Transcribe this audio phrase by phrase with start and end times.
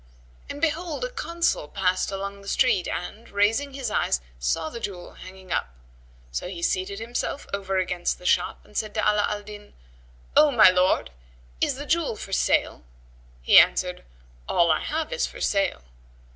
[0.49, 5.13] And behold, a Consul[FN#116] passed along the street; and, raising his eyes, saw the jewel
[5.13, 5.75] hanging up;
[6.31, 9.73] so he seated himself over against the shop and said to Ala al Din,
[10.35, 11.11] "O my lord,
[11.61, 12.81] is the jewel for sale?"
[13.43, 14.03] He answered,
[14.49, 15.83] "All I have is for sale."